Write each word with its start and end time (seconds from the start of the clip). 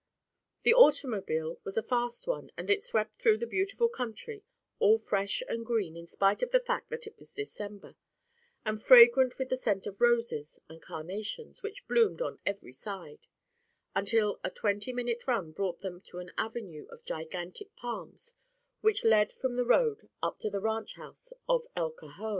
The 0.63 0.73
automobile 0.73 1.59
was 1.63 1.77
a 1.77 1.83
fast 1.83 2.25
one 2.25 2.49
and 2.57 2.71
it 2.71 2.83
swept 2.83 3.17
through 3.17 3.37
the 3.37 3.45
beautiful 3.45 3.87
country, 3.87 4.43
all 4.79 4.97
fresh 4.97 5.43
and 5.47 5.63
green 5.63 5.95
in 5.95 6.07
spite 6.07 6.41
of 6.41 6.49
the 6.49 6.59
fact 6.59 6.89
that 6.89 7.05
it 7.05 7.19
was 7.19 7.31
December, 7.31 7.95
and 8.65 8.81
fragrant 8.81 9.37
with 9.37 9.49
the 9.49 9.57
scent 9.57 9.85
of 9.85 10.01
roses 10.01 10.59
and 10.67 10.81
carnations, 10.81 11.61
which 11.61 11.87
bloomed 11.87 12.19
on 12.19 12.39
every 12.47 12.71
side, 12.71 13.27
until 13.95 14.39
a 14.43 14.49
twenty 14.49 14.91
minute 14.91 15.27
run 15.27 15.51
brought 15.51 15.81
them 15.81 16.01
to 16.05 16.17
an 16.17 16.31
avenue 16.35 16.87
of 16.87 17.05
gigantic 17.05 17.75
palms 17.75 18.33
which 18.79 19.03
led 19.03 19.31
from 19.31 19.55
the 19.55 19.65
road 19.67 20.09
up 20.23 20.39
to 20.39 20.49
the 20.49 20.61
ranch 20.61 20.95
house 20.95 21.31
of 21.47 21.67
El 21.75 21.91
Cajon. 21.91 22.29